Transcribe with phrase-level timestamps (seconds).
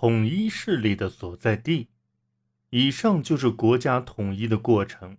[0.00, 1.88] 统一势力的所在地。
[2.70, 5.18] 以上就是国家统一的过程。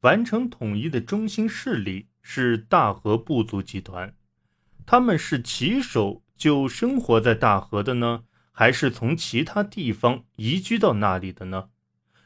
[0.00, 4.16] 完成统一的中心势力是大和部族集团。
[4.84, 11.68] 他们是起手就生活在大和的呢，还是从其他地方移居到那里的呢？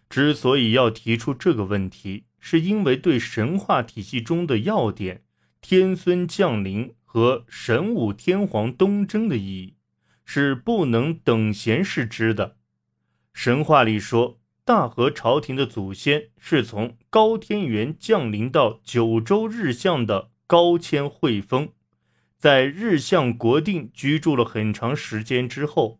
[0.08, 5.24] 之所以要提出这个问题，是因为对神话体系中的要点——
[5.60, 9.74] 天孙降临和神武天皇东征的意义，
[10.32, 12.56] 是不能等闲视之的。
[13.32, 21.70] 神话里说，大和朝廷的祖先是从高天原降临到九州日向的高千惠丰。
[22.38, 25.98] 在日向国定居住了很长时间之后，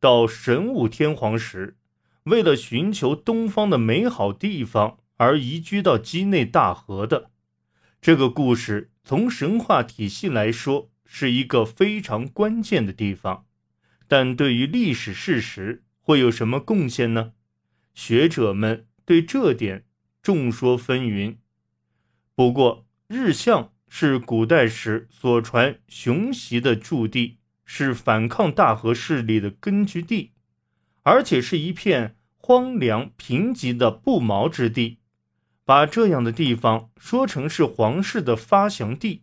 [0.00, 1.76] 到神武天皇时，
[2.24, 7.30] 为了寻求东方的美好地方而移居到畿内大和的
[8.00, 13.44] 这个故事，从神话体系来说是一个非常关键的地方，
[14.08, 17.34] 但对于历史事实会有什么贡献呢？
[17.94, 19.84] 学者们对这点
[20.20, 21.36] 众说纷纭。
[22.34, 23.72] 不过，日向。
[23.90, 30.32] 是古代时所传雄袭的驻地，是反抗大和势力的根据地，
[31.04, 34.98] 而且是一片荒凉贫瘠的不毛之地。
[35.64, 39.22] 把这样的地方说成是皇室的发祥地，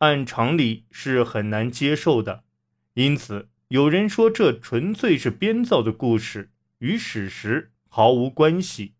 [0.00, 2.44] 按常理是很难接受的。
[2.92, 8.94] 因此，有人说这纯粹是编造的故事，与史实毫无关系。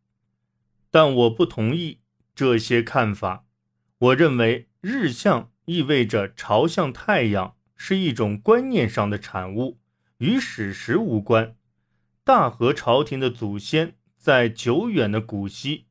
[0.90, 2.00] 但我不同意
[2.34, 3.46] 这些看法。
[3.98, 4.68] 我认为。
[4.88, 9.80] 日向意味着朝向太阳，是一种观念上的产物，
[10.18, 11.56] 与史实无关。
[12.22, 15.86] 大和朝廷的祖先在久远的古稀，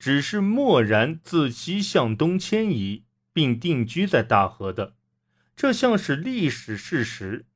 [0.00, 4.96] 只是蓦然自西向东迁移，并定居在大和的，
[5.54, 7.46] 这像是历史事实。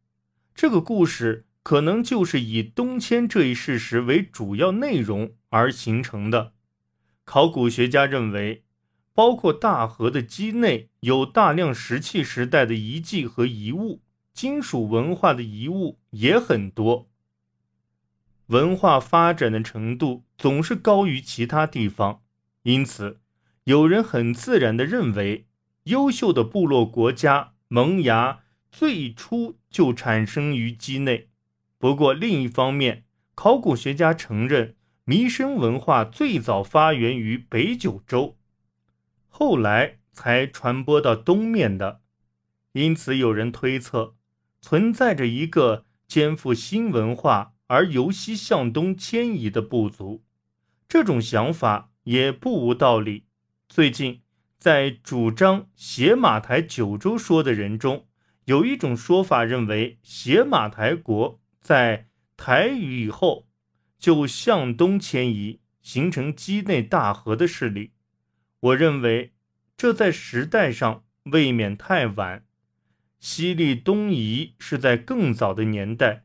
[0.55, 6.52] 这个故事可能就是以东迁这一事实为主要内容而形成的。
[7.24, 8.62] 考古学家认为。
[9.16, 14.02] 包括大河的基内有大量石器时代的遗迹和遗物，
[14.33, 17.08] 金属文化的遗物也很多。
[18.46, 22.23] 文化发展的程度总是高于其他地方，
[22.64, 23.20] 因此
[23.62, 25.46] 有人很自然地认为，
[25.84, 28.40] 优秀的部落国家萌芽
[28.77, 31.29] 最初就产生于基内。
[31.79, 33.05] 不过另一方面，
[33.36, 34.74] 考古学家承认，
[35.05, 38.36] 弥生文化最早发源于北九州。
[39.29, 42.01] 后来才传播到东面的，
[42.73, 44.17] 因此有人推测，
[44.61, 50.24] 存在着一个肩负新文化而由西向东迁移的部族。
[50.89, 53.27] 这种想法也不无道理。
[53.68, 54.23] 最近，
[54.58, 58.08] 在主张写马台九州说的人中，
[58.46, 63.46] 有一种说法认为，写马台国在台语以后
[63.98, 67.92] 就向东迁移，形成畿内大河的势力。
[68.60, 69.32] 我认为，
[69.77, 72.44] 这在时代上未免太晚。
[73.18, 76.24] 西历东移是在更早的年代，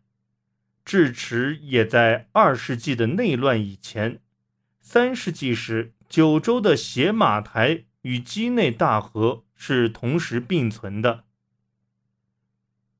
[0.83, 4.19] 智齿也在二世纪的内乱以前。
[4.81, 11.23] 三世纪时，九州的写马台与畿内大河是同时并存的。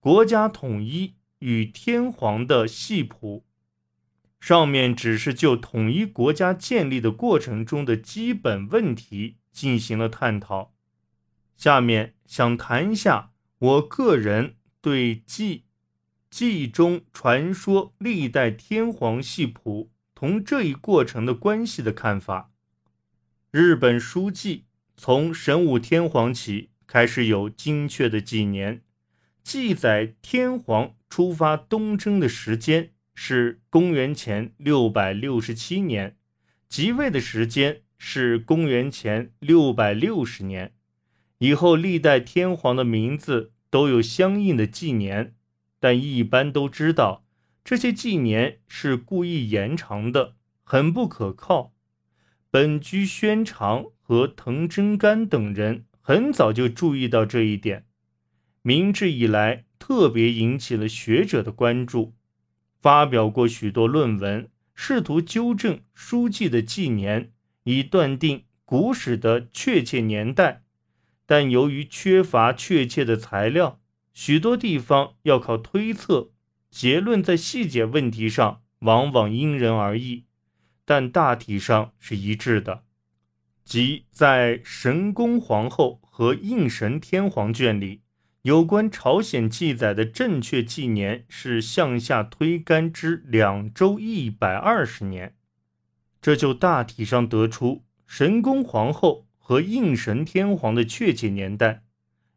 [0.02, 3.46] 国家统一与天皇的系谱。
[4.40, 10.74] 上面只是就统一国家建立的过程中的基本问题进行了探讨，
[11.58, 15.66] 下面想谈一下我个人对记
[16.30, 22.54] 记中传说历代天皇系谱同这一过程的关系的看法。
[23.52, 28.84] 日本书记从神武天皇起开始有精确的纪年，
[29.52, 32.92] 记载天皇出发东征的时间。
[33.16, 36.16] 是公元前六百六十七年，
[36.70, 40.74] 即位的时间是公元前六百六十年。
[41.40, 45.34] 以后历代天皇的名字都有相应的纪年，
[45.80, 47.26] 但一般都知道
[47.64, 51.74] 这些纪年是故意延长的，很不可靠。
[52.52, 57.88] 本居宣长和藤真干等人很早就注意到这一点，
[58.62, 62.16] 明治以来特别引起了学者的关注。
[62.82, 67.32] 发表过许多论文，试图纠正书记的纪年，
[67.64, 70.64] 以断定古史的确切年代。
[71.26, 73.80] 但由于缺乏确切的材料，
[74.14, 76.32] 许多地方要靠推测，
[76.70, 80.26] 结论在细节问题上往往因人而异，
[80.86, 82.84] 但大体上是一致的。
[83.64, 88.02] 即在神宫皇后和应神天皇卷里，
[88.44, 95.36] 有关朝鲜记载的正确纪年是向下推干支两周一百二十年，
[96.22, 101.84] 这就大体上得出神宫皇后和应神天皇的确切年代。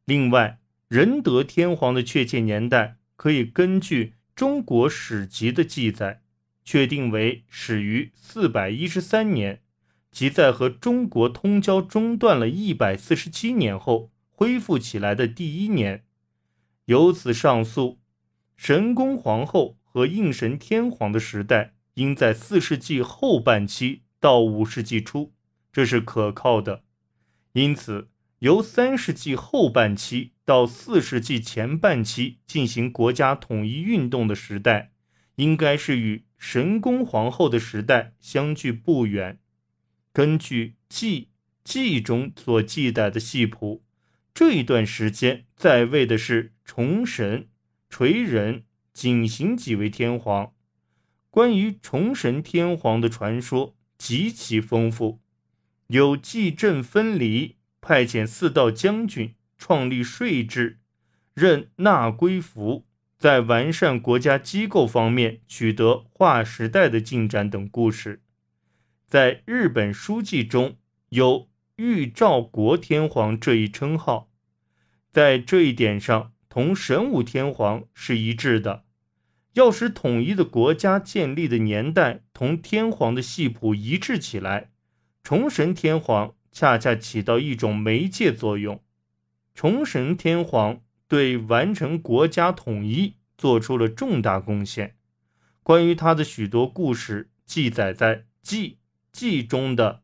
[0.05, 0.59] 另外，
[0.89, 6.23] 仁德天皇的确切年代可以根据中国史籍的记载，
[6.65, 9.63] 确定为始于四百一十三年，
[10.11, 14.12] 即在和中国通交中断了一百四十七年后。
[14.43, 16.05] 恢复起来的第一年，
[16.87, 18.01] 由此上溯，
[18.57, 25.33] 神宫皇后和应神天皇的时代应在四世纪后半期到五世纪初，
[25.73, 26.83] 这是可靠的。
[27.53, 28.09] 因此，
[28.41, 34.91] 由三世纪后半期到四世纪前半期进行国家统一运动的时代，
[35.37, 39.39] 应该是与神宫皇后的时代相距不远。
[40.13, 41.21] 根据《记》
[41.63, 43.85] 《记》中所记载的系谱。
[44.35, 47.49] 这一段时间在位的是崇神、
[47.91, 48.65] 垂仁、
[48.95, 50.55] 景行几位天皇。
[51.29, 55.21] 关于崇神天皇的传说极其丰富，
[55.89, 60.81] 有祭政分离、派遣四道将军、创立税制、
[61.35, 62.87] 任纳归服，
[63.19, 68.23] 在完善国家机构方面取得划时代的进展等故事。
[69.07, 70.77] 在日本书记中
[71.11, 71.52] 有。
[71.77, 74.31] 玉兆国天皇这一称号，
[75.11, 78.85] 在这一点上同神武天皇是一致的。
[79.55, 84.71] 要使统一的国家建立的年代同天皇的系谱一致起来，
[85.25, 88.83] 崇神天皇恰恰起到一种媒介作用。
[89.55, 94.97] 崇神天皇对完成国家统一做出了重大贡献。
[95.63, 98.79] 关于他的许多故事，记载在《记
[99.11, 100.02] 记》中的。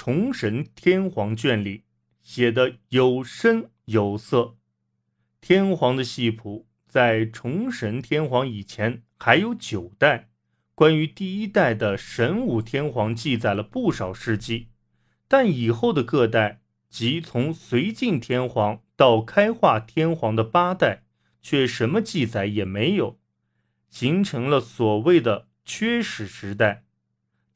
[0.00, 1.82] 崇神天皇卷里
[2.22, 4.54] 写的有声有色。
[5.40, 10.30] 天皇的系谱在崇神天皇以前还有九代。
[10.76, 14.68] 关于第一代的神武天皇记载了不少事迹，
[15.26, 21.02] 但以后的各代，即从隋晋天皇到开化天皇的八代，
[21.42, 23.18] 却什么记载也没有，
[23.90, 26.84] 形成了所谓的缺史时代。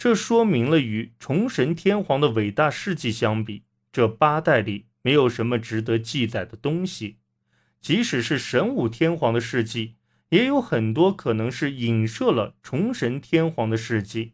[0.02, 3.62] 这说明了与崇神天皇的伟大事迹相比，
[3.93, 7.19] 这八代里没有什么值得记载的东西。
[7.81, 9.94] 即使是神武天皇的事迹，
[10.31, 14.32] 也有很多可能是影射了崇神天皇的事迹。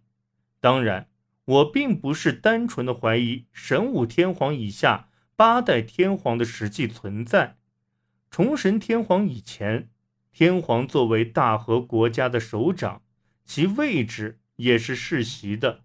[0.59, 1.11] 当然，
[1.45, 7.59] 我并不是单纯的怀疑神武天皇以下八代天皇的实际存在。
[8.31, 9.91] 崇神天皇以前，
[10.33, 13.03] 天皇作为大和国家的首长，
[13.45, 14.41] 其位置。
[14.59, 15.85] 也是世袭的，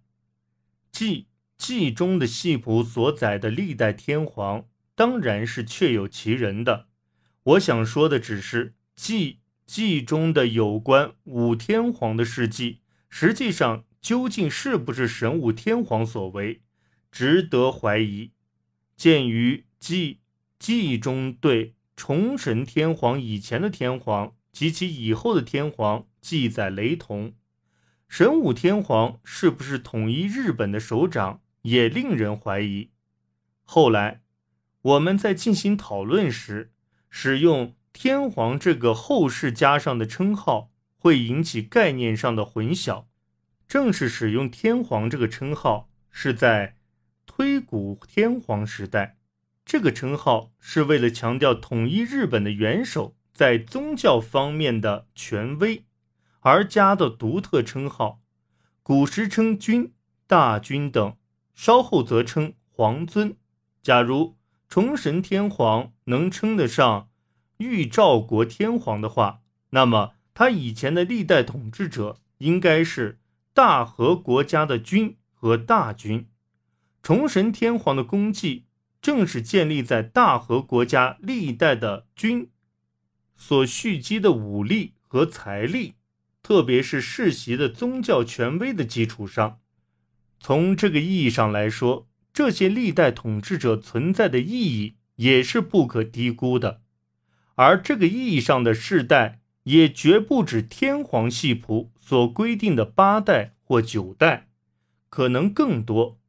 [0.91, 1.27] 记
[1.57, 4.65] 记中的系谱所载的历代天皇，
[4.95, 6.87] 当然是确有其人的。
[7.43, 12.79] 我想说的只是，记记中的有关武天皇的事迹，
[13.09, 16.61] 实际上究竟是不是神武天皇所为，
[17.11, 18.31] 值得怀疑。
[18.97, 20.19] 鉴于记
[20.57, 27.33] 记中对崇神天皇以前的天皇及其以后的天皇记载雷同。
[28.15, 32.91] 神武天皇是不是统一日本的首长，也令人怀疑。
[33.63, 34.21] 后来，
[34.83, 36.71] 我们在进行讨论时，
[37.09, 43.05] 使用“天皇”这个后世加上的称号，会引起概念上的混淆。
[43.67, 46.77] 正是使用“天皇”这个称号，是在
[47.25, 49.17] 推古天皇时代，
[49.65, 55.85] 这个称号是为了强调统一日本的元首在宗教方面的权威。
[56.45, 58.19] 而加的独特称号，
[58.81, 59.93] 古时称君、
[60.27, 61.15] 大君等，
[61.55, 63.37] 稍后则称皇尊。
[63.81, 64.35] 假如
[64.67, 67.09] 崇神天皇能称得上
[67.57, 73.21] 玉兆国天皇的话，那么他以前的历代统治者应该是
[73.53, 76.27] 大和国家的君和大君。
[77.01, 78.65] 崇神天皇的功绩，
[79.01, 82.49] 正是建立在大和国家历代的君
[83.35, 85.95] 所蓄积的武力和财力。
[86.43, 89.61] 特别是世袭的宗教权威的基础上，
[90.41, 96.81] 从这个意义上来说，这些历代统治者存在的意义也是不可低估的。
[97.55, 104.49] 而这个意义上的世代，也绝不止天皇系谱所规定的八代或九代，
[105.09, 106.19] 可能更多。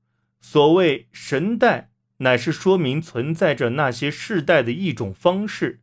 [0.41, 5.81] 所谓神代，乃是说明存在着那些世代的一种方式。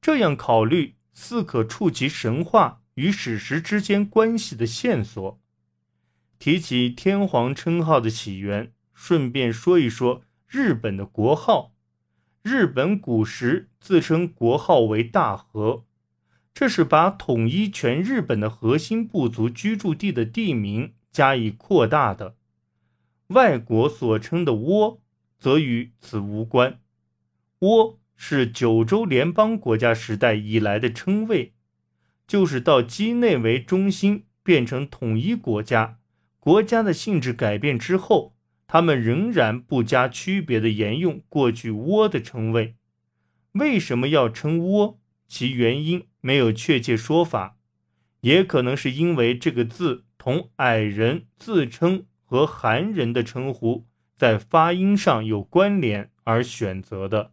[0.00, 2.79] 这样考虑，似可触及神话。
[3.00, 5.40] 与史实之间关系的线索。
[6.38, 11.72] 提起天皇称号的起源，顺便说一说日本的国号。
[12.42, 15.86] 日本古时自称国号为大和，
[16.52, 22.36] 这是把统一全日本的核心部族居住地的地名加以扩大的。
[23.28, 24.98] 外国所称的倭，
[25.38, 26.80] 则与此无关。
[27.60, 31.54] 倭是九州联邦国家时代以来的称谓，
[32.30, 35.98] 就是到畿内为中心变成统一国家，
[36.38, 38.36] 国家的性质改变之后。
[38.68, 42.76] 他们仍然不加区别的沿用过去“倭”的称谓。
[43.54, 44.98] 为什么要称“倭”？
[45.26, 47.56] 其原因没有确切说法，
[48.20, 57.32] 也可能是因为这个字同矮人自称和韩人的称呼在发音上有关联而选择的。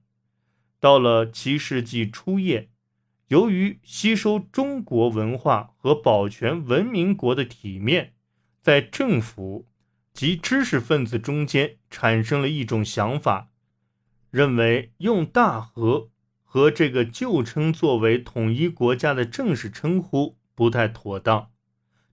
[0.79, 2.71] 到了七世纪初叶，
[3.27, 8.13] 由于吸收中国文化和保全文明国的体面，
[8.61, 9.67] 在政府。
[10.13, 13.51] 及知识分子中间产生了一种想法，
[14.31, 16.09] 认为用大和
[16.43, 21.51] 和这个旧称作为统一国家的正式称呼不太妥当，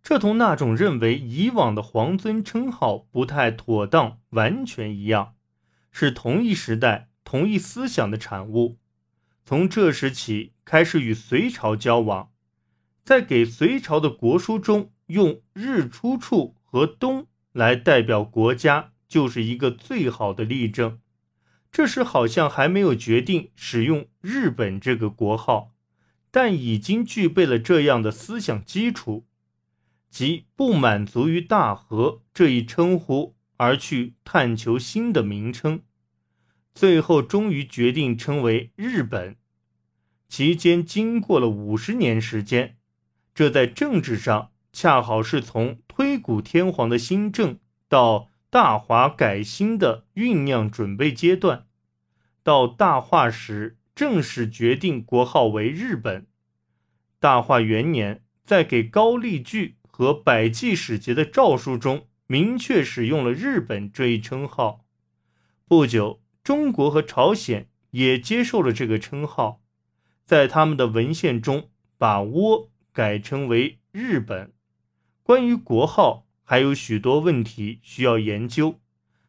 [0.03, 5.37] 这同那种认为以往的皇尊称号不太妥当完全一样，
[5.91, 8.77] 是同一时代同一思想的产物。
[9.47, 12.33] 从这时起开始与隋朝交往，
[13.05, 17.27] 在给隋朝的国书中用日出处和东。
[17.55, 20.99] 来代表国家就是一个最好的例证。
[21.71, 25.73] 这时好像还没有决定使用日本这个国号，
[26.33, 29.29] 但已经具备了这样的思想基础，
[30.11, 35.83] 即不满足于大和这一称呼，而去探求新的名称。
[36.75, 39.37] 最后终于决定称为日本。
[40.37, 42.77] 其间经过了五十年时间，
[43.33, 44.51] 这在政治上。
[44.73, 51.67] 恰好是从推古天皇的新政到大华改新的酝酿准备阶段，
[52.43, 56.27] 到大化时正式决定国号为日本。
[57.21, 64.85] 大化元年，在给高丽剧和百济使节的诏书中，明确使用了日本这一称号。
[65.69, 69.61] 不久，中国和朝鲜也接受了这个称号，
[70.25, 74.53] 在他们的文献中把倭改称为日本。
[75.23, 78.81] 关于国号还有许多问题需要研究，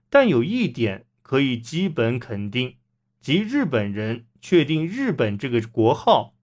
[0.10, 2.76] 但有一点可以基本肯定，
[3.20, 6.36] 即日本人确定日本这个国号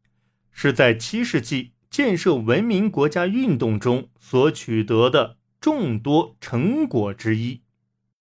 [0.50, 7.61] 是在七世纪建设文明国家运动中所取得的众多成果之一。